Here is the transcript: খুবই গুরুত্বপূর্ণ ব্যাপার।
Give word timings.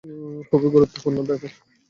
খুবই 0.49 0.69
গুরুত্বপূর্ণ 0.73 1.17
ব্যাপার। 1.21 1.51